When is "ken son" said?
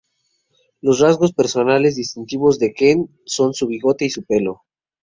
2.73-3.53